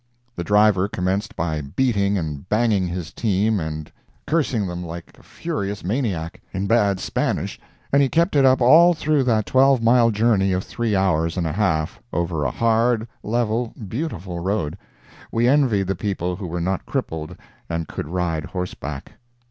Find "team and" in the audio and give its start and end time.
3.13-3.91